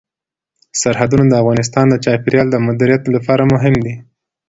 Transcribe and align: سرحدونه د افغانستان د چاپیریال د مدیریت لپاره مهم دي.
سرحدونه 0.81 1.25
د 1.29 1.33
افغانستان 1.43 1.85
د 1.89 1.95
چاپیریال 2.05 2.47
د 2.51 2.57
مدیریت 2.67 3.03
لپاره 3.15 3.43
مهم 3.53 3.75
دي. 3.85 3.95